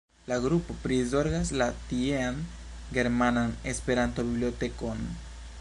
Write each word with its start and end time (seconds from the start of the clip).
La 0.29 0.37
grupo 0.45 0.75
prizorgas 0.85 1.51
la 1.63 1.67
tiean 1.91 2.41
Germanan 2.99 3.55
Esperanto-Bibliotekon. 3.75 5.09